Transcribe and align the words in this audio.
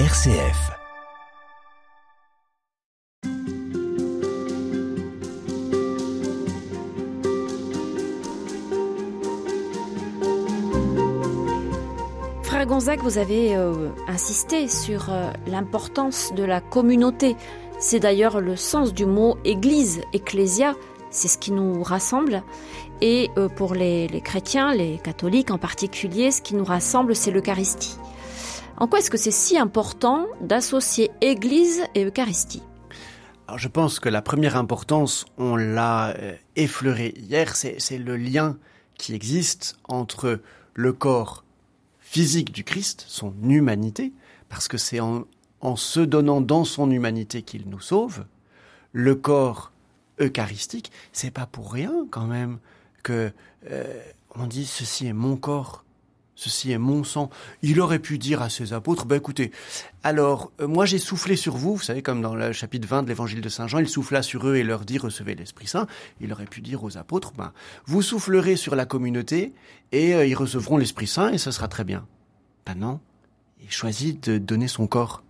RCF. 0.00 0.72
Frère 12.42 12.66
Gonzague, 12.66 12.98
vous 13.02 13.18
avez 13.18 13.54
euh, 13.54 13.90
insisté 14.08 14.66
sur 14.66 15.10
euh, 15.10 15.30
l'importance 15.46 16.32
de 16.34 16.42
la 16.42 16.60
communauté. 16.60 17.36
C'est 17.78 18.00
d'ailleurs 18.00 18.40
le 18.40 18.56
sens 18.56 18.92
du 18.92 19.06
mot 19.06 19.38
Église, 19.44 20.00
Ecclésia, 20.12 20.74
c'est 21.10 21.28
ce 21.28 21.38
qui 21.38 21.52
nous 21.52 21.84
rassemble. 21.84 22.42
Et 23.00 23.30
euh, 23.38 23.48
pour 23.48 23.74
les, 23.74 24.08
les 24.08 24.20
chrétiens, 24.20 24.74
les 24.74 24.98
catholiques 24.98 25.52
en 25.52 25.58
particulier, 25.58 26.32
ce 26.32 26.42
qui 26.42 26.56
nous 26.56 26.64
rassemble, 26.64 27.14
c'est 27.14 27.30
l'Eucharistie. 27.30 27.96
En 28.76 28.88
quoi 28.88 28.98
est-ce 28.98 29.10
que 29.10 29.16
c'est 29.16 29.30
si 29.30 29.56
important 29.56 30.26
d'associer 30.40 31.10
Église 31.20 31.82
et 31.94 32.04
Eucharistie? 32.04 32.62
Alors 33.46 33.58
je 33.58 33.68
pense 33.68 34.00
que 34.00 34.08
la 34.08 34.20
première 34.20 34.56
importance, 34.56 35.26
on 35.38 35.54
l'a 35.54 36.08
euh, 36.16 36.34
effleuré 36.56 37.14
hier, 37.16 37.54
c'est 37.54 37.98
le 37.98 38.16
lien 38.16 38.56
qui 38.98 39.14
existe 39.14 39.76
entre 39.84 40.40
le 40.74 40.92
corps 40.92 41.44
physique 42.00 42.52
du 42.52 42.64
Christ, 42.64 43.04
son 43.06 43.32
humanité, 43.42 44.12
parce 44.48 44.66
que 44.66 44.78
c'est 44.78 44.98
en, 44.98 45.24
en 45.60 45.76
se 45.76 46.00
donnant 46.00 46.40
dans 46.40 46.64
son 46.64 46.90
humanité 46.90 47.42
qu'il 47.42 47.68
nous 47.68 47.80
sauve, 47.80 48.24
le 48.92 49.14
corps 49.14 49.72
eucharistique, 50.20 50.90
c'est 51.12 51.30
pas 51.30 51.46
pour 51.46 51.72
rien 51.72 51.92
quand 52.10 52.26
même 52.26 52.58
que 53.02 53.32
euh, 53.70 54.02
on 54.34 54.46
dit 54.46 54.66
ceci 54.66 55.06
est 55.06 55.12
mon 55.12 55.36
corps, 55.36 55.84
ceci 56.34 56.72
est 56.72 56.78
mon 56.78 57.04
sang. 57.04 57.30
Il 57.62 57.80
aurait 57.80 57.98
pu 57.98 58.18
dire 58.18 58.42
à 58.42 58.48
ses 58.48 58.72
apôtres, 58.72 59.06
ben 59.06 59.16
écoutez, 59.16 59.52
alors 60.02 60.52
euh, 60.60 60.66
moi 60.66 60.86
j'ai 60.86 60.98
soufflé 60.98 61.36
sur 61.36 61.56
vous, 61.56 61.76
vous 61.76 61.82
savez 61.82 62.02
comme 62.02 62.22
dans 62.22 62.34
le 62.34 62.52
chapitre 62.52 62.88
20 62.88 63.04
de 63.04 63.08
l'évangile 63.08 63.40
de 63.40 63.48
Saint 63.48 63.66
Jean, 63.66 63.78
il 63.78 63.88
souffla 63.88 64.22
sur 64.22 64.46
eux 64.46 64.56
et 64.56 64.64
leur 64.64 64.84
dit 64.84 64.98
recevez 64.98 65.34
l'Esprit 65.34 65.66
Saint. 65.66 65.86
Il 66.20 66.32
aurait 66.32 66.46
pu 66.46 66.60
dire 66.60 66.84
aux 66.84 66.96
apôtres, 66.96 67.32
ben 67.32 67.52
vous 67.86 68.02
soufflerez 68.02 68.56
sur 68.56 68.74
la 68.74 68.86
communauté 68.86 69.52
et 69.92 70.14
euh, 70.14 70.26
ils 70.26 70.34
recevront 70.34 70.76
l'Esprit 70.76 71.06
Saint 71.06 71.30
et 71.30 71.38
ce 71.38 71.50
sera 71.50 71.68
très 71.68 71.84
bien. 71.84 72.06
Ben 72.66 72.74
non, 72.74 73.00
il 73.62 73.70
choisit 73.70 74.28
de 74.28 74.38
donner 74.38 74.68
son 74.68 74.86
corps. 74.86 75.22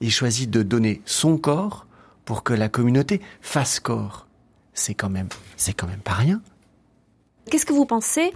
Il 0.00 0.10
choisit 0.10 0.50
de 0.50 0.62
donner 0.62 1.00
son 1.06 1.38
corps 1.38 1.86
pour 2.24 2.42
que 2.42 2.52
la 2.52 2.68
communauté 2.68 3.22
fasse 3.40 3.80
corps. 3.80 4.26
C'est 4.74 4.94
quand 4.94 5.08
même, 5.08 5.28
c'est 5.56 5.72
quand 5.72 5.86
même 5.86 6.00
pas 6.00 6.12
rien. 6.12 6.42
Qu'est-ce 7.50 7.66
que 7.66 7.72
vous 7.72 7.86
pensez, 7.86 8.32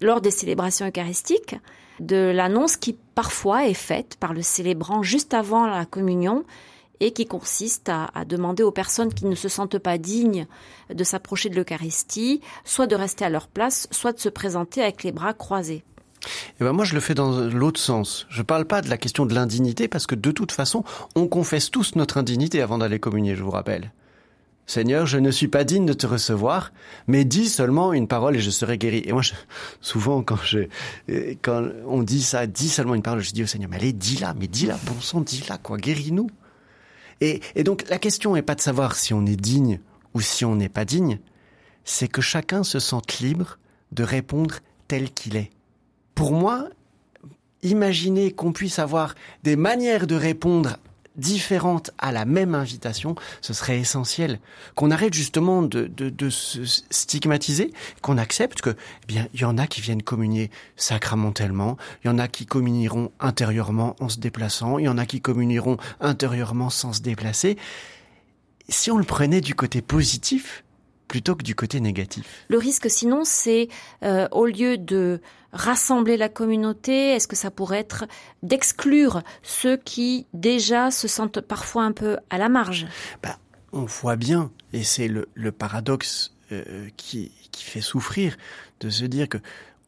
lors 0.00 0.20
des 0.20 0.30
célébrations 0.30 0.86
eucharistiques, 0.86 1.56
de 1.98 2.30
l'annonce 2.34 2.76
qui 2.76 2.96
parfois 3.14 3.66
est 3.66 3.74
faite 3.74 4.16
par 4.20 4.32
le 4.32 4.42
célébrant 4.42 5.02
juste 5.02 5.34
avant 5.34 5.66
la 5.66 5.84
communion 5.84 6.44
et 7.00 7.12
qui 7.12 7.26
consiste 7.26 7.88
à, 7.88 8.24
demander 8.24 8.62
aux 8.62 8.70
personnes 8.70 9.12
qui 9.12 9.26
ne 9.26 9.34
se 9.34 9.48
sentent 9.48 9.78
pas 9.78 9.98
dignes 9.98 10.46
de 10.94 11.02
s'approcher 11.02 11.48
de 11.48 11.56
l'Eucharistie, 11.56 12.40
soit 12.64 12.86
de 12.86 12.94
rester 12.94 13.24
à 13.24 13.30
leur 13.30 13.48
place, 13.48 13.88
soit 13.90 14.12
de 14.12 14.20
se 14.20 14.28
présenter 14.28 14.80
avec 14.80 15.02
les 15.02 15.10
bras 15.10 15.34
croisés? 15.34 15.82
Eh 16.60 16.64
ben 16.64 16.72
moi, 16.72 16.84
je 16.84 16.94
le 16.94 17.00
fais 17.00 17.14
dans 17.14 17.40
l'autre 17.40 17.80
sens. 17.80 18.26
Je 18.30 18.42
parle 18.42 18.64
pas 18.64 18.80
de 18.80 18.88
la 18.88 18.96
question 18.96 19.26
de 19.26 19.34
l'indignité 19.34 19.88
parce 19.88 20.06
que 20.06 20.14
de 20.14 20.30
toute 20.30 20.52
façon, 20.52 20.84
on 21.16 21.26
confesse 21.26 21.72
tous 21.72 21.96
notre 21.96 22.18
indignité 22.18 22.62
avant 22.62 22.78
d'aller 22.78 23.00
communier, 23.00 23.34
je 23.34 23.42
vous 23.42 23.50
rappelle. 23.50 23.90
Seigneur, 24.66 25.06
je 25.06 25.18
ne 25.18 25.30
suis 25.30 25.48
pas 25.48 25.64
digne 25.64 25.86
de 25.86 25.92
te 25.92 26.06
recevoir, 26.06 26.72
mais 27.06 27.24
dis 27.24 27.48
seulement 27.48 27.92
une 27.92 28.06
parole 28.06 28.36
et 28.36 28.40
je 28.40 28.50
serai 28.50 28.78
guéri. 28.78 29.02
Et 29.04 29.12
moi, 29.12 29.22
souvent, 29.80 30.22
quand 30.22 30.38
on 31.86 32.02
dit 32.02 32.22
ça, 32.22 32.46
dis 32.46 32.68
seulement 32.68 32.94
une 32.94 33.02
parole, 33.02 33.20
je 33.20 33.32
dis 33.32 33.42
au 33.42 33.46
Seigneur, 33.46 33.68
mais 33.70 33.76
allez, 33.76 33.92
dis-la, 33.92 34.34
mais 34.34 34.46
dis-la, 34.46 34.78
bon 34.86 35.00
sang, 35.00 35.20
dis-la, 35.20 35.58
quoi, 35.58 35.78
guéris-nous. 35.78 36.28
Et, 37.20 37.40
et 37.54 37.64
donc, 37.64 37.84
la 37.88 37.98
question 37.98 38.34
n'est 38.34 38.42
pas 38.42 38.54
de 38.54 38.60
savoir 38.60 38.96
si 38.96 39.12
on 39.12 39.26
est 39.26 39.36
digne 39.36 39.80
ou 40.14 40.20
si 40.20 40.44
on 40.44 40.56
n'est 40.56 40.68
pas 40.68 40.84
digne, 40.84 41.18
c'est 41.84 42.08
que 42.08 42.20
chacun 42.20 42.62
se 42.62 42.78
sente 42.78 43.18
libre 43.18 43.58
de 43.90 44.04
répondre 44.04 44.56
tel 44.88 45.10
qu'il 45.10 45.36
est. 45.36 45.50
Pour 46.14 46.32
moi, 46.32 46.68
imaginer 47.62 48.32
qu'on 48.32 48.52
puisse 48.52 48.78
avoir 48.78 49.14
des 49.42 49.56
manières 49.56 50.06
de 50.06 50.14
répondre 50.14 50.78
différentes 51.16 51.90
à 51.98 52.12
la 52.12 52.24
même 52.24 52.54
invitation, 52.54 53.14
ce 53.40 53.52
serait 53.52 53.78
essentiel. 53.78 54.40
Qu'on 54.74 54.90
arrête 54.90 55.14
justement 55.14 55.62
de, 55.62 55.86
de, 55.86 56.10
de 56.10 56.30
se 56.30 56.64
stigmatiser, 56.90 57.72
qu'on 58.00 58.18
accepte 58.18 58.60
que, 58.60 58.70
eh 58.70 59.06
bien, 59.06 59.28
il 59.34 59.40
y 59.40 59.44
en 59.44 59.58
a 59.58 59.66
qui 59.66 59.80
viennent 59.80 60.02
communier 60.02 60.50
sacramentellement, 60.76 61.76
il 62.04 62.08
y 62.08 62.10
en 62.10 62.18
a 62.18 62.28
qui 62.28 62.46
communieront 62.46 63.12
intérieurement 63.20 63.96
en 64.00 64.08
se 64.08 64.18
déplaçant, 64.18 64.78
il 64.78 64.84
y 64.84 64.88
en 64.88 64.98
a 64.98 65.06
qui 65.06 65.20
communieront 65.20 65.76
intérieurement 66.00 66.70
sans 66.70 66.92
se 66.92 67.00
déplacer. 67.00 67.56
Si 68.68 68.90
on 68.90 68.98
le 68.98 69.04
prenait 69.04 69.40
du 69.40 69.54
côté 69.54 69.82
positif, 69.82 70.64
plutôt 71.12 71.36
que 71.36 71.42
du 71.42 71.54
côté 71.54 71.78
négatif. 71.78 72.46
Le 72.48 72.56
risque 72.56 72.88
sinon, 72.88 73.24
c'est 73.26 73.68
euh, 74.02 74.26
au 74.32 74.46
lieu 74.46 74.78
de 74.78 75.20
rassembler 75.52 76.16
la 76.16 76.30
communauté, 76.30 77.10
est-ce 77.10 77.28
que 77.28 77.36
ça 77.36 77.50
pourrait 77.50 77.80
être 77.80 78.06
d'exclure 78.42 79.20
ceux 79.42 79.76
qui 79.76 80.26
déjà 80.32 80.90
se 80.90 81.08
sentent 81.08 81.42
parfois 81.42 81.82
un 81.82 81.92
peu 81.92 82.16
à 82.30 82.38
la 82.38 82.48
marge? 82.48 82.86
Bah, 83.22 83.38
On 83.74 83.84
voit 83.84 84.16
bien, 84.16 84.50
et 84.72 84.84
c'est 84.84 85.06
le, 85.06 85.28
le, 85.34 85.52
paradoxe 85.52 86.34
euh, 86.50 86.88
qui, 86.96 87.30
qui 87.50 87.64
fait 87.64 87.82
souffrir, 87.82 88.38
de 88.80 88.88
se 88.88 89.04
dire 89.04 89.28
que 89.28 89.38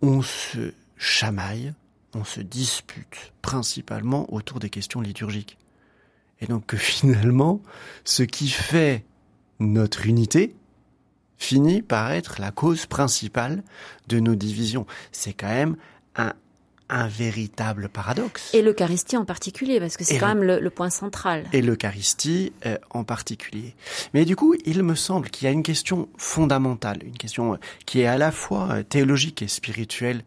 on 0.03 0.21
se 0.21 0.75
chamaille, 0.99 1.73
on 2.15 2.25
se 2.25 2.43
dispute 2.43 3.33
principalement 3.41 4.31
autour 4.31 4.61
des 4.61 4.69
questions 4.69 5.01
liturgiques. 5.01 5.57
Et 6.43 6.47
donc 6.47 6.67
que 6.67 6.77
finalement, 6.77 7.63
ce 8.05 8.25
qui 8.25 8.51
fait 8.51 9.07
notre 9.59 10.05
unité, 10.05 10.55
finit 11.39 11.83
par 11.83 12.13
être 12.13 12.41
la 12.41 12.51
cause 12.51 12.87
principale 12.87 13.63
de 14.09 14.21
nos 14.21 14.35
divisions. 14.35 14.87
C'est 15.13 15.33
quand 15.33 15.49
même 15.49 15.77
un, 16.17 16.33
un 16.89 17.09
véritable 17.09 17.89
paradoxe. 17.89 18.55
Et 18.55 18.63
l'Eucharistie 18.63 19.17
en 19.17 19.25
particulier, 19.25 19.81
parce 19.81 19.97
que 19.97 20.05
c'est 20.05 20.19
quand 20.19 20.29
le, 20.29 20.35
même 20.35 20.45
le, 20.45 20.61
le, 20.61 20.71
point 20.71 20.91
central. 20.91 21.45
Et 21.53 21.63
l'Eucharistie 21.63 22.53
euh, 22.67 22.79
en 22.91 23.05
particulier. 23.05 23.75
Mais 24.13 24.25
du 24.25 24.37
coup, 24.37 24.55
il 24.65 24.83
me 24.83 24.95
semble 24.95 25.31
qu'il 25.31 25.47
y 25.47 25.49
a 25.49 25.53
une 25.53 25.63
question 25.63 26.09
fondamentale, 26.17 26.99
une 27.05 27.17
question 27.17 27.59
qui 27.87 28.01
est 28.01 28.07
à 28.07 28.19
la 28.19 28.31
fois 28.31 28.69
euh, 28.71 28.83
théologique 28.83 29.43
et 29.43 29.49
spirituelle 29.49 30.25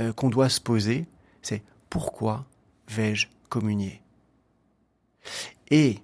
euh, 0.00 0.12
qu'on 0.12 0.28
doit 0.28 0.48
se 0.48 0.60
poser, 0.60 1.06
c'est 1.42 1.62
pourquoi 1.88 2.44
vais-je 2.88 3.28
communier? 3.48 4.02
Et 5.70 5.98
euh, 5.98 6.00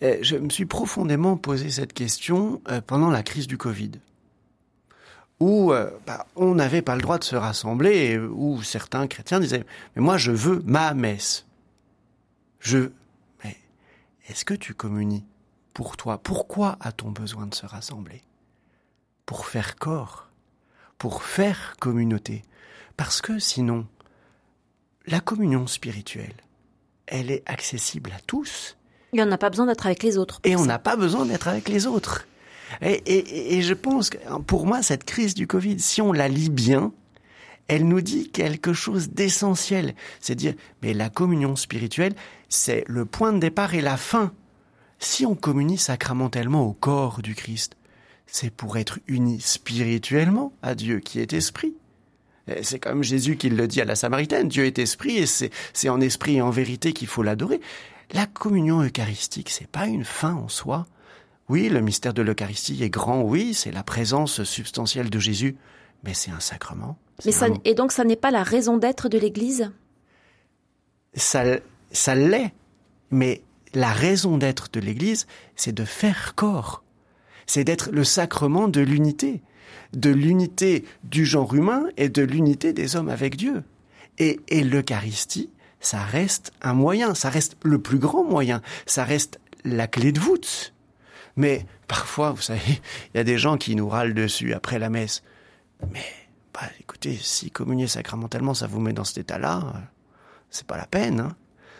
je 0.00 0.36
me 0.36 0.50
suis 0.50 0.66
profondément 0.66 1.36
posé 1.36 1.70
cette 1.70 1.92
question 1.92 2.60
euh, 2.68 2.80
pendant 2.80 3.10
la 3.10 3.22
crise 3.22 3.46
du 3.46 3.58
Covid, 3.58 3.92
où 5.40 5.72
euh, 5.72 5.90
bah, 6.06 6.26
on 6.36 6.54
n'avait 6.54 6.82
pas 6.82 6.96
le 6.96 7.02
droit 7.02 7.18
de 7.18 7.24
se 7.24 7.36
rassembler, 7.36 8.18
où 8.18 8.62
certains 8.62 9.06
chrétiens 9.06 9.40
disaient 9.40 9.64
mais 9.96 10.02
moi 10.02 10.16
je 10.16 10.30
veux 10.30 10.62
ma 10.64 10.94
messe. 10.94 11.46
Je 12.60 12.90
mais 13.42 13.56
est-ce 14.28 14.44
que 14.44 14.54
tu 14.54 14.74
communies 14.74 15.24
pour 15.72 15.96
toi? 15.96 16.18
Pourquoi 16.18 16.76
a-t-on 16.80 17.10
besoin 17.10 17.46
de 17.46 17.54
se 17.54 17.66
rassembler? 17.66 18.22
Pour 19.26 19.46
faire 19.46 19.76
corps, 19.76 20.28
pour 20.98 21.22
faire 21.22 21.76
communauté, 21.80 22.42
parce 22.96 23.20
que 23.20 23.38
sinon 23.38 23.86
la 25.06 25.20
communion 25.20 25.66
spirituelle, 25.66 26.36
elle 27.06 27.30
est 27.30 27.42
accessible 27.46 28.12
à 28.12 28.20
tous 28.20 28.76
et 29.14 29.22
on 29.22 29.26
n'a 29.26 29.38
pas 29.38 29.50
besoin 29.50 29.66
d'être 29.66 29.86
avec 29.86 30.02
les 30.02 30.18
autres. 30.18 30.40
Et 30.44 30.56
on 30.56 30.64
n'a 30.64 30.78
pas 30.78 30.96
besoin 30.96 31.24
d'être 31.26 31.48
avec 31.48 31.68
les 31.68 31.86
autres. 31.86 32.26
Et, 32.82 33.62
je 33.62 33.74
pense 33.74 34.10
que 34.10 34.18
pour 34.46 34.66
moi, 34.66 34.82
cette 34.82 35.04
crise 35.04 35.34
du 35.34 35.46
Covid, 35.46 35.78
si 35.78 36.02
on 36.02 36.12
la 36.12 36.28
lit 36.28 36.50
bien, 36.50 36.92
elle 37.68 37.86
nous 37.86 38.00
dit 38.00 38.30
quelque 38.30 38.72
chose 38.72 39.10
d'essentiel. 39.10 39.94
C'est 40.20 40.34
dire, 40.34 40.54
mais 40.82 40.92
la 40.92 41.08
communion 41.08 41.56
spirituelle, 41.56 42.14
c'est 42.48 42.84
le 42.88 43.04
point 43.04 43.32
de 43.32 43.38
départ 43.38 43.74
et 43.74 43.80
la 43.80 43.96
fin. 43.96 44.32
Si 44.98 45.24
on 45.24 45.34
communie 45.34 45.78
sacramentellement 45.78 46.66
au 46.66 46.72
corps 46.72 47.22
du 47.22 47.34
Christ, 47.34 47.76
c'est 48.26 48.50
pour 48.50 48.76
être 48.76 48.98
uni 49.06 49.40
spirituellement 49.40 50.52
à 50.62 50.74
Dieu 50.74 50.98
qui 50.98 51.20
est 51.20 51.32
esprit. 51.32 51.74
C'est 52.62 52.78
comme 52.78 53.02
Jésus 53.02 53.36
qui 53.36 53.48
le 53.48 53.66
dit 53.66 53.80
à 53.80 53.86
la 53.86 53.94
Samaritaine, 53.94 54.48
Dieu 54.48 54.66
est 54.66 54.78
esprit 54.78 55.16
et 55.16 55.26
c'est 55.26 55.88
en 55.88 56.00
esprit 56.00 56.36
et 56.36 56.42
en 56.42 56.50
vérité 56.50 56.92
qu'il 56.92 57.08
faut 57.08 57.22
l'adorer. 57.22 57.60
La 58.12 58.26
communion 58.26 58.82
eucharistique, 58.82 59.50
c'est 59.50 59.66
pas 59.66 59.86
une 59.86 60.04
fin 60.04 60.34
en 60.34 60.48
soi. 60.48 60.86
Oui, 61.48 61.68
le 61.68 61.80
mystère 61.80 62.14
de 62.14 62.22
l'Eucharistie 62.22 62.82
est 62.82 62.90
grand, 62.90 63.22
oui, 63.22 63.54
c'est 63.54 63.72
la 63.72 63.82
présence 63.82 64.44
substantielle 64.44 65.10
de 65.10 65.18
Jésus, 65.18 65.56
mais 66.02 66.14
c'est 66.14 66.30
un 66.30 66.40
sacrement. 66.40 66.98
Mais 67.24 67.32
ça, 67.32 67.46
un... 67.46 67.54
et 67.64 67.74
donc 67.74 67.92
ça 67.92 68.04
n'est 68.04 68.16
pas 68.16 68.30
la 68.30 68.42
raison 68.42 68.76
d'être 68.76 69.08
de 69.08 69.18
l'Église? 69.18 69.70
Ça, 71.14 71.44
ça 71.92 72.14
l'est, 72.14 72.52
mais 73.10 73.42
la 73.74 73.92
raison 73.92 74.38
d'être 74.38 74.68
de 74.72 74.80
l'Église, 74.80 75.26
c'est 75.56 75.74
de 75.74 75.84
faire 75.84 76.34
corps. 76.34 76.82
C'est 77.46 77.64
d'être 77.64 77.90
le 77.90 78.04
sacrement 78.04 78.68
de 78.68 78.80
l'unité, 78.80 79.42
de 79.92 80.10
l'unité 80.10 80.84
du 81.04 81.24
genre 81.24 81.54
humain 81.54 81.84
et 81.96 82.08
de 82.08 82.22
l'unité 82.22 82.72
des 82.72 82.96
hommes 82.96 83.10
avec 83.10 83.36
Dieu. 83.36 83.64
Et, 84.18 84.40
et 84.48 84.64
l'Eucharistie, 84.64 85.50
ça 85.84 86.02
reste 86.02 86.52
un 86.62 86.74
moyen, 86.74 87.14
ça 87.14 87.28
reste 87.28 87.56
le 87.62 87.78
plus 87.78 87.98
grand 87.98 88.24
moyen, 88.24 88.62
ça 88.86 89.04
reste 89.04 89.38
la 89.64 89.86
clé 89.86 90.12
de 90.12 90.20
voûte. 90.20 90.74
Mais 91.36 91.66
parfois, 91.88 92.30
vous 92.30 92.42
savez, 92.42 92.60
il 93.14 93.16
y 93.16 93.20
a 93.20 93.24
des 93.24 93.38
gens 93.38 93.56
qui 93.56 93.76
nous 93.76 93.88
râlent 93.88 94.14
dessus 94.14 94.54
après 94.54 94.78
la 94.78 94.90
messe. 94.90 95.22
Mais, 95.92 96.04
bah, 96.52 96.68
écoutez, 96.80 97.18
si 97.20 97.50
communier 97.50 97.86
sacramentellement, 97.86 98.54
ça 98.54 98.66
vous 98.66 98.80
met 98.80 98.92
dans 98.92 99.04
cet 99.04 99.18
état-là, 99.18 99.58
euh, 99.74 99.78
c'est 100.50 100.66
pas 100.66 100.76
la 100.76 100.86
peine. 100.86 101.20
Hein. 101.20 101.36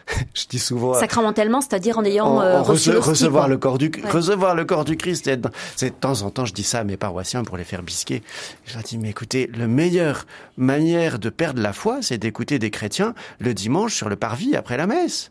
je 0.35 0.47
dis 0.49 0.59
souvent. 0.59 0.95
Sacramentellement, 0.95 1.61
c'est-à-dire 1.61 1.99
en 1.99 2.05
ayant 2.05 2.41
euh, 2.41 2.61
recevoir 2.63 3.49
le 3.49 3.57
corps 3.57 3.79
du 3.79 3.91
recevoir 4.05 4.55
le 4.55 4.65
corps 4.65 4.85
du 4.85 4.97
Christ. 4.97 5.31
C'est 5.77 5.91
de 5.91 5.95
temps 5.95 6.23
en 6.23 6.31
temps, 6.31 6.45
je 6.45 6.53
dis 6.53 6.63
ça 6.63 6.81
à 6.81 6.85
mes 6.85 6.97
paroissiens 6.97 7.45
pour 7.45 7.57
les 7.57 7.65
faire 7.65 7.83
bisquer. 7.83 8.23
Je 8.65 8.75
leur 8.75 8.83
dis 8.83 8.99
mais 8.99 9.11
écoutez, 9.11 9.51
la 9.55 9.67
meilleure 9.67 10.27
manière 10.57 11.19
de 11.19 11.31
perdre 11.31 11.63
la 11.63 11.73
foi, 11.73 11.99
c'est 12.03 12.19
d'écouter 12.19 12.59
des 12.59 12.71
chrétiens 12.71 13.15
le 13.39 13.55
dimanche 13.55 13.95
sur 13.95 14.09
le 14.09 14.17
parvis 14.17 14.57
après 14.57 14.77
la 14.77 14.87
messe. 14.87 15.31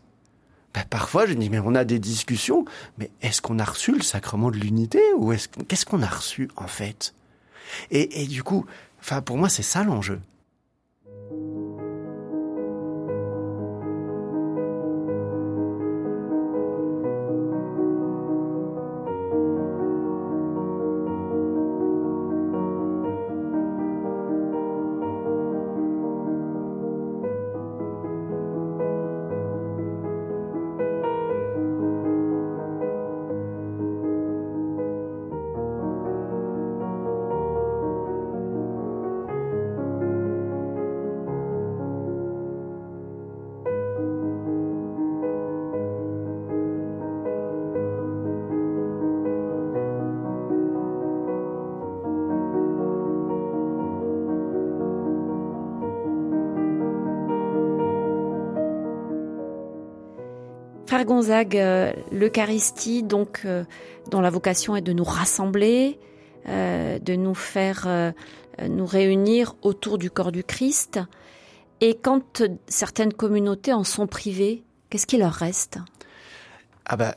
Ben, 0.74 0.82
parfois, 0.90 1.26
je 1.26 1.34
dis 1.34 1.50
mais 1.50 1.60
on 1.60 1.74
a 1.74 1.84
des 1.84 2.00
discussions, 2.00 2.64
mais 2.98 3.10
est-ce 3.22 3.40
qu'on 3.40 3.58
a 3.58 3.64
reçu 3.64 3.92
le 3.92 4.02
sacrement 4.02 4.50
de 4.50 4.56
l'unité 4.56 5.00
ou 5.16 5.32
est-ce 5.32 5.48
qu'est-ce 5.68 5.86
qu'on 5.86 6.02
a 6.02 6.08
reçu 6.08 6.48
en 6.56 6.66
fait? 6.66 7.14
Et, 7.90 8.22
et 8.22 8.26
du 8.26 8.42
coup, 8.42 8.66
enfin 9.00 9.22
pour 9.22 9.36
moi, 9.36 9.48
c'est 9.48 9.62
ça 9.62 9.84
l'enjeu. 9.84 10.20
Frère 60.94 61.06
Gonzague, 61.06 61.56
euh, 61.56 61.92
l'Eucharistie, 62.12 63.02
donc, 63.02 63.40
euh, 63.46 63.64
dont 64.12 64.20
la 64.20 64.30
vocation 64.30 64.76
est 64.76 64.80
de 64.80 64.92
nous 64.92 65.02
rassembler, 65.02 65.98
euh, 66.46 67.00
de 67.00 67.16
nous 67.16 67.34
faire 67.34 68.12
nous 68.68 68.86
réunir 68.86 69.56
autour 69.62 69.98
du 69.98 70.08
corps 70.08 70.30
du 70.30 70.44
Christ. 70.44 71.00
Et 71.80 71.98
quand 72.00 72.44
certaines 72.68 73.12
communautés 73.12 73.72
en 73.72 73.82
sont 73.82 74.06
privées, 74.06 74.62
qu'est-ce 74.88 75.08
qui 75.08 75.16
leur 75.16 75.32
reste? 75.32 75.80
Ah 76.84 76.94
bah, 76.96 77.16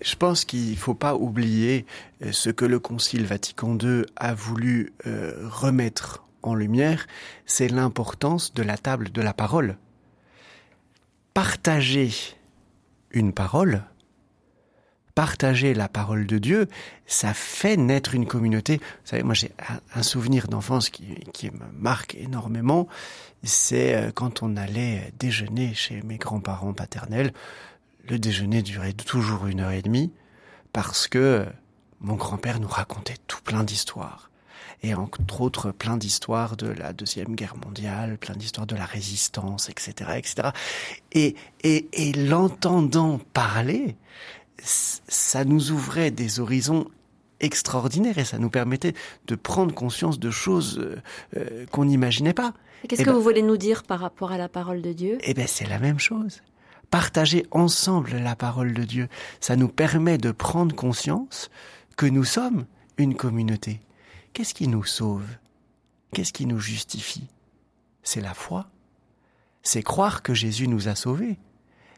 je 0.00 0.14
pense 0.14 0.44
qu'il 0.44 0.70
ne 0.70 0.76
faut 0.76 0.94
pas 0.94 1.16
oublier 1.16 1.84
ce 2.30 2.50
que 2.50 2.64
le 2.64 2.78
Concile 2.78 3.26
Vatican 3.26 3.76
II 3.76 4.04
a 4.14 4.34
voulu 4.34 4.92
remettre 5.04 6.24
en 6.44 6.54
lumière, 6.54 7.08
c'est 7.44 7.66
l'importance 7.66 8.54
de 8.54 8.62
la 8.62 8.78
table 8.78 9.10
de 9.10 9.20
la 9.20 9.34
parole. 9.34 9.78
Partager 11.34 12.35
une 13.16 13.32
parole, 13.32 13.82
partager 15.14 15.72
la 15.72 15.88
parole 15.88 16.26
de 16.26 16.36
Dieu, 16.36 16.68
ça 17.06 17.32
fait 17.32 17.78
naître 17.78 18.14
une 18.14 18.26
communauté. 18.26 18.76
Vous 18.76 19.06
savez, 19.06 19.22
moi 19.22 19.32
j'ai 19.32 19.50
un 19.94 20.02
souvenir 20.02 20.48
d'enfance 20.48 20.90
qui, 20.90 21.14
qui, 21.32 21.50
me 21.50 21.64
marque 21.72 22.14
énormément. 22.14 22.86
C'est 23.42 23.94
euh, 23.94 24.10
quand 24.12 24.42
on 24.42 24.56
allait 24.56 25.12
déjeuner 25.18 25.72
chez 25.72 26.02
mes 26.02 26.18
grands-parents 26.18 26.74
paternels. 26.74 27.32
Le 28.08 28.18
déjeuner 28.18 28.62
durait 28.62 28.92
toujours 28.92 29.46
une 29.46 29.60
heure 29.60 29.70
et 29.70 29.82
demie 29.82 30.12
parce 30.72 31.08
que 31.08 31.46
mon 32.00 32.14
grand-père 32.14 32.60
nous 32.60 32.68
racontait 32.68 33.16
tout 33.26 33.40
plein 33.42 33.64
d'histoires 33.64 34.30
et 34.86 34.94
entre 34.94 35.40
autres 35.40 35.72
plein 35.72 35.96
d'histoires 35.96 36.56
de 36.56 36.68
la 36.68 36.92
deuxième 36.92 37.34
guerre 37.34 37.56
mondiale, 37.56 38.18
plein 38.18 38.34
d'histoires 38.34 38.66
de 38.66 38.76
la 38.76 38.84
résistance, 38.84 39.68
etc., 39.68 40.10
etc. 40.16 40.50
Et, 41.12 41.34
et, 41.64 41.88
et 41.92 42.12
l'entendant 42.12 43.18
parler, 43.32 43.96
ça 44.58 45.44
nous 45.44 45.72
ouvrait 45.72 46.12
des 46.12 46.38
horizons 46.38 46.88
extraordinaires 47.40 48.18
et 48.18 48.24
ça 48.24 48.38
nous 48.38 48.48
permettait 48.48 48.94
de 49.26 49.34
prendre 49.34 49.74
conscience 49.74 50.18
de 50.20 50.30
choses 50.30 50.78
euh, 50.78 50.96
euh, 51.36 51.66
qu'on 51.66 51.84
n'imaginait 51.84 52.32
pas. 52.32 52.54
Qu'est-ce 52.88 53.02
que 53.02 53.10
ben 53.10 53.16
vous 53.16 53.22
voulez 53.22 53.42
nous 53.42 53.56
dire 53.56 53.82
par 53.82 54.00
rapport 54.00 54.30
à 54.30 54.38
la 54.38 54.48
parole 54.48 54.82
de 54.82 54.92
Dieu? 54.92 55.18
Eh 55.22 55.34
bien, 55.34 55.46
c'est 55.48 55.68
la 55.68 55.80
même 55.80 55.98
chose. 55.98 56.42
Partager 56.90 57.44
ensemble 57.50 58.12
la 58.12 58.36
parole 58.36 58.72
de 58.72 58.84
Dieu, 58.84 59.08
ça 59.40 59.56
nous 59.56 59.68
permet 59.68 60.18
de 60.18 60.30
prendre 60.30 60.74
conscience 60.74 61.50
que 61.96 62.06
nous 62.06 62.24
sommes 62.24 62.66
une 62.96 63.16
communauté 63.16 63.80
Qu'est-ce 64.36 64.52
qui 64.52 64.68
nous 64.68 64.84
sauve? 64.84 65.24
Qu'est-ce 66.12 66.34
qui 66.34 66.44
nous 66.44 66.60
justifie? 66.60 67.26
C'est 68.02 68.20
la 68.20 68.34
foi. 68.34 68.66
C'est 69.62 69.82
croire 69.82 70.22
que 70.22 70.34
Jésus 70.34 70.68
nous 70.68 70.88
a 70.88 70.94
sauvés. 70.94 71.38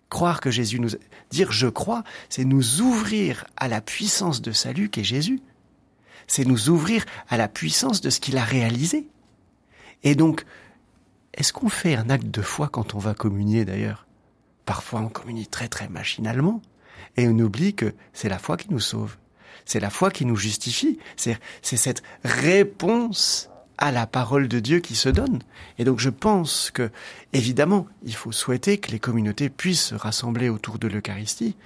Croire 0.08 0.40
que 0.40 0.52
Jésus 0.52 0.79
nous... 0.79 0.90
Dire 1.31 1.50
je 1.50 1.67
crois, 1.67 2.05
c'est 2.29 2.44
nous 2.44 2.81
ouvrir 2.81 3.44
à 3.56 3.67
la 3.67 3.81
puissance 3.81 4.40
de 4.40 4.52
salut 4.52 4.88
qu'est 4.88 5.02
Jésus. 5.02 5.43
C'est 6.29 6.44
nous 6.44 6.69
ouvrir 6.69 7.05
à 7.29 7.38
la 7.38 7.49
puissance 7.49 8.00
de 8.00 8.08
ce 8.08 8.20
qu'il 8.20 8.38
a 8.38 8.44
réalisé. 8.44 9.08
Et 10.05 10.14
donc, 10.14 10.44
est-ce 11.35 11.52
qu'on 11.52 11.69
fait 11.69 11.96
un 11.96 12.08
acte 12.08 12.29
de 12.31 12.43
foi 12.43 12.69
quand 12.69 12.94
on 12.94 13.00
va 13.00 13.14
communier 13.14 13.64
d'ailleurs? 13.64 14.06
Parfois 14.64 15.00
on 15.00 15.08
communie 15.08 15.49
très 15.49 15.67
très 15.67 15.88
machinalement 15.88 16.62
et 17.17 17.26
on 17.26 17.37
oublie 17.40 17.75
que 17.75 17.96
c'est 18.12 18.29
la 18.29 18.38
foi 18.38 18.56
qui 18.56 18.70
nous 18.70 18.79
sauve. 18.79 19.17
C'est 19.64 19.80
la 19.80 19.90
foi 19.90 20.10
qui 20.10 20.24
nous 20.24 20.36
justifie. 20.36 20.98
C'est 21.16 21.38
cette 21.62 22.02
réponse 22.24 23.50
à 23.78 23.92
la 23.92 24.06
parole 24.06 24.48
de 24.48 24.58
Dieu 24.58 24.80
qui 24.80 24.96
se 24.96 25.08
donne. 25.08 25.38
Et 25.78 25.84
donc 25.84 26.00
je 26.00 26.10
pense 26.10 26.70
que, 26.72 26.90
évidemment, 27.32 27.86
il 28.04 28.14
faut 28.14 28.32
souhaiter 28.32 28.78
que 28.78 28.90
les 28.90 28.98
communautés 28.98 29.48
puissent 29.48 29.86
se 29.86 29.94
rassembler 29.94 30.48
autour 30.48 30.78
de 30.78 30.88
l'Eucharistie, 30.88 31.56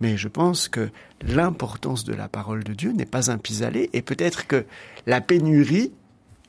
mais 0.00 0.16
je 0.16 0.28
pense 0.28 0.68
que 0.68 0.88
l'importance 1.20 2.04
de 2.04 2.14
la 2.14 2.28
parole 2.28 2.64
de 2.64 2.72
Dieu 2.72 2.92
n'est 2.92 3.04
pas 3.04 3.30
un 3.30 3.36
pis-aller, 3.36 3.90
et 3.92 4.00
peut-être 4.00 4.46
que 4.46 4.64
la 5.06 5.20
pénurie 5.20 5.92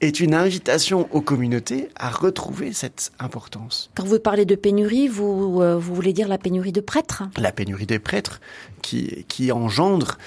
est 0.02 0.22
une 0.22 0.34
invitation 0.34 1.10
aux 1.12 1.20
communautés 1.20 1.90
à 1.98 2.10
retrouver 2.10 2.72
cette 2.72 3.12
importance. 3.20 3.92
Quand 3.96 4.06
vous 4.06 4.20
parlez 4.20 4.46
de 4.46 4.56
pénurie, 4.56 5.10
vous, 5.10 5.62
euh, 5.62 5.78
vous 5.78 5.94
voulez 5.94 6.14
dire 6.14 6.30
la 6.30 6.38
pénurie 6.38 6.72
de 6.72 6.80
prêtres? 6.80 7.24
La 7.38 7.52
pénurie 7.52 7.86
des 7.86 8.00
prêtres 8.00 8.40
qui, 8.82 9.26
qui 9.28 9.52
engendre 9.52 10.18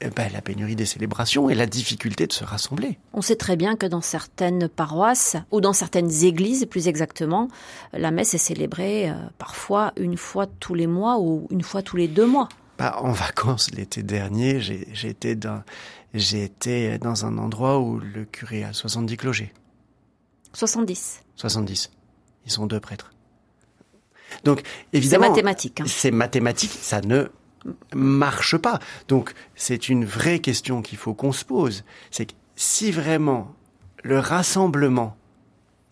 ben, 0.00 0.30
la 0.32 0.42
pénurie 0.42 0.76
des 0.76 0.84
célébrations 0.84 1.48
et 1.48 1.54
la 1.54 1.66
difficulté 1.66 2.26
de 2.26 2.32
se 2.32 2.44
rassembler. 2.44 2.98
On 3.14 3.22
sait 3.22 3.36
très 3.36 3.56
bien 3.56 3.76
que 3.76 3.86
dans 3.86 4.02
certaines 4.02 4.68
paroisses, 4.68 5.36
ou 5.50 5.60
dans 5.60 5.72
certaines 5.72 6.24
églises 6.24 6.66
plus 6.66 6.86
exactement, 6.88 7.48
la 7.92 8.10
messe 8.10 8.34
est 8.34 8.38
célébrée 8.38 9.08
euh, 9.08 9.14
parfois 9.38 9.92
une 9.96 10.18
fois 10.18 10.46
tous 10.46 10.74
les 10.74 10.86
mois 10.86 11.18
ou 11.18 11.46
une 11.50 11.62
fois 11.62 11.82
tous 11.82 11.96
les 11.96 12.08
deux 12.08 12.26
mois. 12.26 12.48
Bah, 12.78 12.98
en 13.00 13.12
vacances 13.12 13.70
l'été 13.70 14.02
dernier, 14.02 14.60
j'étais 14.60 15.34
dans, 15.34 15.62
dans 16.12 17.24
un 17.24 17.38
endroit 17.38 17.78
où 17.78 17.98
le 17.98 18.26
curé 18.26 18.64
a 18.64 18.74
70 18.74 19.16
clochers. 19.16 19.52
70 20.52 21.22
70. 21.36 21.90
Ils 22.44 22.52
sont 22.52 22.66
deux 22.66 22.80
prêtres. 22.80 23.12
Donc, 24.44 24.62
évidemment. 24.92 25.24
C'est 25.24 25.30
mathématique. 25.30 25.80
Hein. 25.80 25.84
C'est 25.86 26.10
mathématique, 26.10 26.70
ça 26.70 27.00
ne 27.00 27.28
marche 27.94 28.56
pas. 28.56 28.78
Donc 29.08 29.32
c'est 29.54 29.88
une 29.88 30.04
vraie 30.04 30.38
question 30.38 30.82
qu'il 30.82 30.98
faut 30.98 31.14
qu'on 31.14 31.32
se 31.32 31.44
pose. 31.44 31.84
C'est 32.10 32.26
que 32.26 32.34
si 32.56 32.90
vraiment 32.90 33.54
le 34.02 34.18
rassemblement 34.18 35.16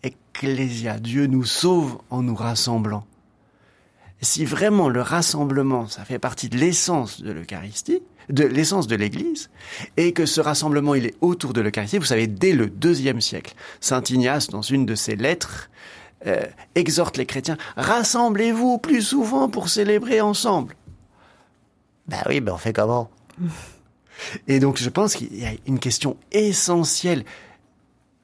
ecclésia, 0.03 0.99
Dieu 0.99 1.27
nous 1.27 1.45
sauve 1.45 1.99
en 2.09 2.21
nous 2.21 2.35
rassemblant, 2.35 3.05
si 4.21 4.45
vraiment 4.45 4.89
le 4.89 5.01
rassemblement, 5.01 5.87
ça 5.87 6.05
fait 6.05 6.19
partie 6.19 6.49
de 6.49 6.57
l'essence 6.57 7.21
de 7.21 7.31
l'Eucharistie, 7.31 8.01
de 8.29 8.43
l'essence 8.43 8.87
de 8.87 8.95
l'Église, 8.95 9.49
et 9.97 10.13
que 10.13 10.25
ce 10.25 10.41
rassemblement, 10.41 10.95
il 10.95 11.05
est 11.05 11.15
autour 11.21 11.53
de 11.53 11.61
l'Eucharistie, 11.61 11.97
vous 11.97 12.05
savez, 12.05 12.27
dès 12.27 12.53
le 12.53 12.67
deuxième 12.67 13.21
siècle, 13.21 13.53
Saint 13.81 14.03
Ignace, 14.09 14.47
dans 14.47 14.61
une 14.61 14.85
de 14.85 14.95
ses 14.95 15.15
lettres, 15.15 15.69
euh, 16.25 16.43
exhorte 16.73 17.17
les 17.17 17.25
chrétiens, 17.25 17.57
rassemblez-vous 17.77 18.79
plus 18.79 19.01
souvent 19.01 19.47
pour 19.47 19.69
célébrer 19.69 20.21
ensemble. 20.21 20.75
Ben 22.07 22.21
oui, 22.27 22.39
ben 22.39 22.53
on 22.53 22.57
fait 22.57 22.73
comment? 22.73 23.09
Et 24.47 24.59
donc 24.59 24.77
je 24.77 24.89
pense 24.89 25.15
qu'il 25.15 25.35
y 25.35 25.45
a 25.45 25.51
une 25.65 25.79
question 25.79 26.17
essentielle 26.31 27.25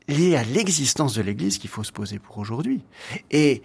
liée 0.08 0.36
à 0.36 0.44
l'existence 0.44 1.14
de 1.14 1.22
l'Église 1.22 1.58
qu'il 1.58 1.70
faut 1.70 1.84
se 1.84 1.92
poser 1.92 2.20
pour 2.20 2.38
aujourd'hui. 2.38 2.84
Et 3.32 3.62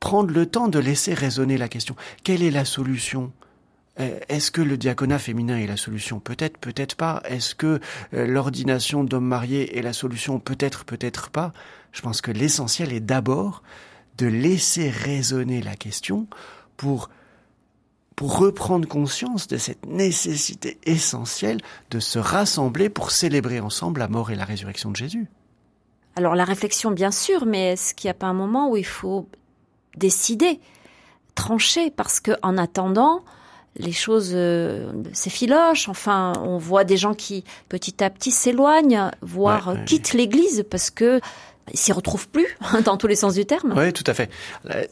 prendre 0.00 0.32
le 0.32 0.46
temps 0.46 0.68
de 0.68 0.78
laisser 0.78 1.14
résonner 1.14 1.58
la 1.58 1.68
question. 1.68 1.96
Quelle 2.22 2.42
est 2.42 2.50
la 2.50 2.64
solution? 2.64 3.32
Euh, 4.00 4.20
est-ce 4.28 4.50
que 4.50 4.60
le 4.60 4.76
diaconat 4.76 5.18
féminin 5.18 5.58
est 5.58 5.66
la 5.66 5.76
solution? 5.76 6.20
Peut-être, 6.20 6.58
peut-être 6.58 6.94
pas. 6.96 7.20
Est-ce 7.24 7.54
que 7.54 7.80
euh, 8.14 8.26
l'ordination 8.26 9.02
d'hommes 9.02 9.26
mariés 9.26 9.76
est 9.76 9.82
la 9.82 9.92
solution? 9.92 10.38
Peut-être, 10.38 10.84
peut-être 10.84 11.30
pas. 11.30 11.52
Je 11.92 12.00
pense 12.00 12.20
que 12.20 12.30
l'essentiel 12.30 12.92
est 12.92 13.00
d'abord 13.00 13.62
de 14.18 14.26
laisser 14.26 14.90
résonner 14.90 15.62
la 15.62 15.74
question 15.74 16.26
pour 16.76 17.10
pour 18.18 18.36
reprendre 18.36 18.88
conscience 18.88 19.46
de 19.46 19.58
cette 19.58 19.86
nécessité 19.86 20.76
essentielle 20.82 21.60
de 21.92 22.00
se 22.00 22.18
rassembler 22.18 22.88
pour 22.88 23.12
célébrer 23.12 23.60
ensemble 23.60 24.00
la 24.00 24.08
mort 24.08 24.32
et 24.32 24.34
la 24.34 24.44
résurrection 24.44 24.90
de 24.90 24.96
Jésus. 24.96 25.28
Alors 26.16 26.34
la 26.34 26.42
réflexion, 26.42 26.90
bien 26.90 27.12
sûr, 27.12 27.46
mais 27.46 27.74
est-ce 27.74 27.94
qu'il 27.94 28.08
n'y 28.08 28.10
a 28.10 28.14
pas 28.14 28.26
un 28.26 28.32
moment 28.32 28.70
où 28.70 28.76
il 28.76 28.84
faut 28.84 29.28
décider, 29.96 30.58
trancher, 31.36 31.92
parce 31.92 32.18
que 32.18 32.32
en 32.42 32.58
attendant, 32.58 33.22
les 33.76 33.92
choses 33.92 34.32
euh, 34.34 34.90
s'effilochent. 35.12 35.88
Enfin, 35.88 36.32
on 36.42 36.58
voit 36.58 36.82
des 36.82 36.96
gens 36.96 37.14
qui 37.14 37.44
petit 37.68 38.02
à 38.02 38.10
petit 38.10 38.32
s'éloignent, 38.32 39.12
voire 39.22 39.76
quittent 39.86 40.14
l'Église 40.14 40.64
parce 40.68 40.90
que 40.90 41.20
ils 41.72 41.78
s'y 41.78 41.92
retrouvent 41.92 42.28
plus 42.28 42.46
dans 42.84 42.96
tous 42.96 43.06
les 43.06 43.16
sens 43.16 43.34
du 43.34 43.46
terme. 43.46 43.74
Oui, 43.76 43.92
tout 43.92 44.04
à 44.06 44.14
fait. 44.14 44.30
Euh, 44.70 44.84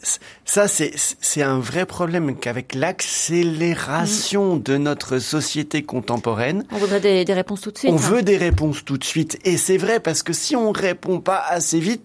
ça, 0.44 0.66
c'est 0.68 1.42
un 1.42 1.58
vrai 1.58 1.86
problème 1.86 2.36
qu'avec 2.36 2.74
l'accélération 2.74 4.56
de 4.56 4.76
notre 4.76 5.18
société 5.18 5.82
contemporaine, 5.82 6.64
on 6.72 6.78
voudrait 6.78 7.00
des, 7.00 7.24
des 7.24 7.34
réponses 7.34 7.60
tout 7.60 7.70
de 7.70 7.78
suite. 7.78 7.90
On 7.90 7.96
hein. 7.96 8.10
veut 8.10 8.22
des 8.22 8.36
réponses 8.36 8.84
tout 8.84 8.98
de 8.98 9.04
suite, 9.04 9.38
et 9.44 9.56
c'est 9.56 9.78
vrai 9.78 10.00
parce 10.00 10.22
que 10.22 10.32
si 10.32 10.56
on 10.56 10.72
répond 10.72 11.20
pas 11.20 11.42
assez 11.48 11.80
vite, 11.80 12.02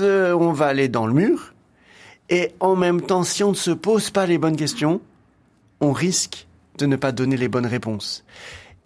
euh, 0.00 0.32
on 0.32 0.52
va 0.52 0.66
aller 0.66 0.88
dans 0.88 1.06
le 1.06 1.14
mur. 1.14 1.52
Et 2.28 2.52
en 2.60 2.74
même 2.74 3.02
temps, 3.02 3.22
si 3.22 3.44
on 3.44 3.50
ne 3.50 3.56
se 3.56 3.70
pose 3.70 4.10
pas 4.10 4.26
les 4.26 4.38
bonnes 4.38 4.56
questions, 4.56 5.00
on 5.80 5.92
risque 5.92 6.46
de 6.78 6.86
ne 6.86 6.96
pas 6.96 7.12
donner 7.12 7.36
les 7.36 7.48
bonnes 7.48 7.66
réponses. 7.66 8.24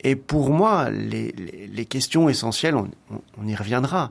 Et 0.02 0.16
pour 0.16 0.50
moi, 0.50 0.90
les, 0.90 1.32
les, 1.32 1.84
questions 1.84 2.28
essentielles, 2.28 2.74
on, 2.74 2.88
on, 3.10 3.46
y 3.46 3.54
reviendra, 3.54 4.10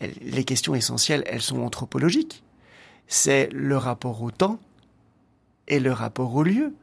les 0.00 0.44
questions 0.44 0.74
essentielles, 0.74 1.24
elles 1.26 1.42
sont 1.42 1.62
anthropologiques. 1.62 2.42
C'est 3.06 3.48
le 3.52 3.76
rapport 3.76 4.22
au 4.22 4.30
temps 4.30 4.58
et 5.68 5.80
le 5.80 5.92
rapport 5.92 6.34
au 6.34 6.42
lieu. 6.42 6.74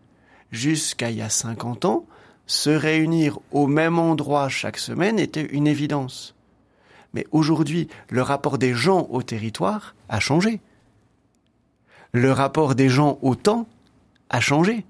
Jusqu'à 0.52 1.10
il 1.10 1.18
y 1.18 1.22
a 1.22 1.30
50 1.30 1.86
ans, 1.86 2.06
se 2.46 2.70
réunir 2.70 3.40
au 3.52 3.68
même 3.68 4.00
endroit 4.00 4.50
chaque 4.50 4.78
semaine 4.78 5.20
était 5.20 5.46
une 5.46 5.68
évidence. 5.68 6.36
Mais 7.14 7.26
aujourd'hui, 7.32 7.88
le 8.10 8.22
rapport 8.22 8.58
des 8.58 8.74
gens 8.74 9.08
au 9.10 9.22
territoire 9.22 9.96
a 10.10 10.20
changé. 10.20 10.62
Le 12.14 12.32
rapport 12.32 12.76
des 12.76 12.90
gens 12.90 13.20
au 13.22 13.36
temps 13.36 13.68
a 14.30 14.40
changé. 14.40 14.86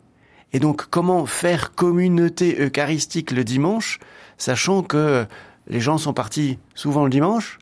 Et 0.54 0.60
donc, 0.60 0.86
comment 0.90 1.26
faire 1.26 1.74
communauté 1.74 2.62
eucharistique 2.62 3.32
le 3.32 3.44
dimanche, 3.44 4.00
sachant 4.38 4.84
que 4.84 5.26
les 5.68 5.82
gens 5.82 5.98
sont 5.98 6.14
partis 6.14 6.58
souvent 6.74 7.04
le 7.04 7.10
dimanche 7.10 7.60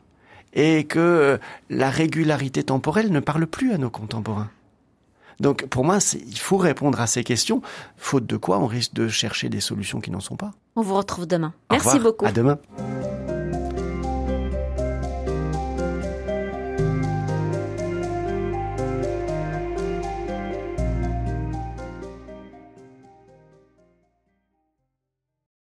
et 0.56 0.84
que 0.84 1.38
la 1.70 1.90
régularité 1.90 2.64
temporelle 2.64 3.12
ne 3.12 3.20
parle 3.20 3.46
plus 3.46 3.72
à 3.72 3.78
nos 3.78 3.90
contemporains. 3.90 4.50
Donc, 5.38 5.66
pour 5.66 5.84
moi, 5.84 5.98
il 6.14 6.38
faut 6.38 6.56
répondre 6.56 6.98
à 6.98 7.06
ces 7.06 7.22
questions, 7.22 7.60
faute 7.98 8.26
de 8.26 8.38
quoi 8.38 8.58
on 8.58 8.66
risque 8.66 8.94
de 8.94 9.06
chercher 9.06 9.50
des 9.50 9.60
solutions 9.60 10.00
qui 10.00 10.10
n'en 10.10 10.20
sont 10.20 10.36
pas. 10.36 10.52
On 10.74 10.80
vous 10.82 10.94
retrouve 10.94 11.26
demain. 11.26 11.52
Merci 11.70 11.98
beaucoup. 11.98 12.24
À 12.24 12.32
demain. 12.32 12.58